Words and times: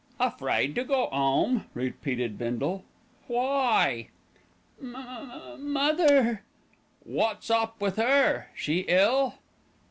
"Afraid 0.19 0.73
to 0.73 0.83
go 0.83 1.09
'ome," 1.11 1.65
repeated 1.75 2.35
Bindle. 2.39 2.83
"Why?" 3.27 4.07
"M 4.81 4.95
m 4.95 5.07
m 5.07 5.41
m 5.53 5.73
mother." 5.73 6.41
"Wot's 7.05 7.51
up 7.51 7.79
with 7.79 7.99
'er? 7.99 8.47
She 8.55 8.79
ill?" 8.87 9.35